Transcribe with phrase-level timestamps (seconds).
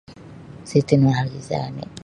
[0.71, 1.91] Siti Nurhalizah oni'.